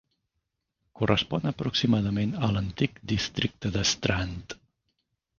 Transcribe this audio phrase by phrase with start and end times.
[0.99, 4.57] Correspon aproximadament a l'antic districte de Strand.